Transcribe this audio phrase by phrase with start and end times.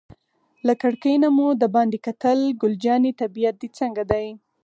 [0.67, 4.27] له کړکۍ نه مو دباندې کتل، ګل جانې طبیعت دې څنګه دی؟